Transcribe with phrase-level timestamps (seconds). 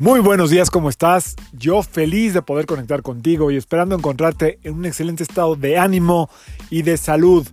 [0.00, 1.36] Muy buenos días, ¿cómo estás?
[1.52, 6.30] Yo feliz de poder conectar contigo y esperando encontrarte en un excelente estado de ánimo
[6.70, 7.46] y de salud.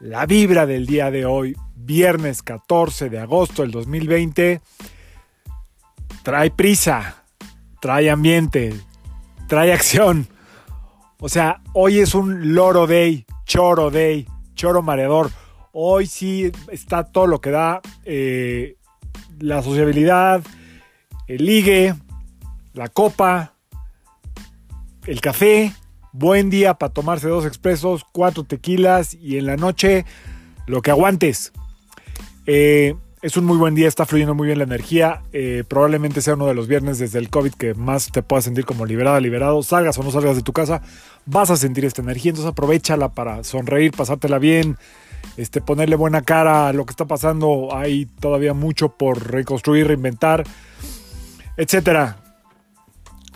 [0.00, 4.62] La vibra del día de hoy, viernes 14 de agosto del 2020,
[6.22, 7.22] trae prisa,
[7.82, 8.72] trae ambiente,
[9.46, 10.26] trae acción.
[11.20, 15.30] O sea, hoy es un loro day, choro day, choro mareador.
[15.72, 18.76] Hoy sí está todo lo que da eh,
[19.38, 20.42] la sociabilidad,
[21.28, 21.94] el ligue,
[22.72, 23.52] la copa,
[25.06, 25.72] el café.
[26.12, 30.04] Buen día para tomarse dos expresos, cuatro tequilas y en la noche
[30.66, 31.52] lo que aguantes.
[32.46, 35.22] Eh, es un muy buen día, está fluyendo muy bien la energía.
[35.32, 38.64] Eh, probablemente sea uno de los viernes desde el COVID que más te puedas sentir
[38.64, 39.62] como liberada, liberado.
[39.62, 40.80] Salgas o no salgas de tu casa,
[41.26, 42.30] vas a sentir esta energía.
[42.30, 44.78] Entonces aprovechala para sonreír, pasártela bien,
[45.36, 47.76] este, ponerle buena cara a lo que está pasando.
[47.76, 50.44] Hay todavía mucho por reconstruir, reinventar
[51.58, 52.16] etcétera.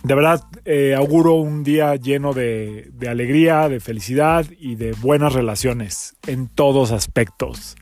[0.01, 5.33] De verdad, eh, auguro un día lleno de, de, alegría, de felicidad y de buenas
[5.33, 7.77] relaciones en todos aspectos.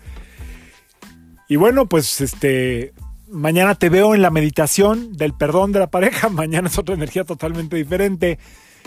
[1.48, 2.94] Y bueno, pues este,
[3.32, 6.30] mañana te veo en la meditación del perdón de la pareja.
[6.30, 8.38] Mañana es otra energía totalmente diferente.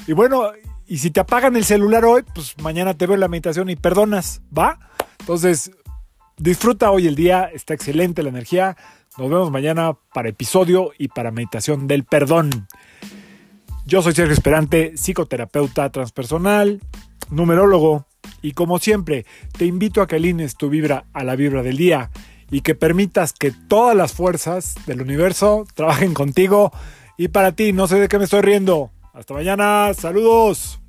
[0.06, 0.52] Y bueno,
[0.86, 3.76] y si te apagan el celular hoy, pues mañana te veo en la meditación y
[3.76, 4.78] perdonas, ¿va?
[5.20, 5.70] Entonces,
[6.36, 8.76] disfruta hoy el día, está excelente la energía.
[9.18, 12.66] Nos vemos mañana para episodio y para meditación del perdón.
[13.86, 16.80] Yo soy Sergio Esperante, psicoterapeuta transpersonal,
[17.30, 18.06] numerólogo,
[18.42, 19.26] y como siempre,
[19.56, 22.10] te invito a que alines tu vibra a la vibra del día
[22.50, 26.72] y que permitas que todas las fuerzas del universo trabajen contigo
[27.16, 27.72] y para ti.
[27.72, 28.90] No sé de qué me estoy riendo.
[29.12, 30.83] Hasta mañana, saludos.